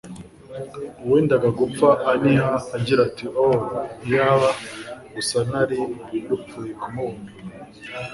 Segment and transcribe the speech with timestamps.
[1.03, 3.55] Uwendaga gupfa aniha agira ati: «Oh!
[4.05, 4.49] Iyaba
[5.13, 5.79] gusa nari
[6.29, 7.29] rupfuye kumubona!»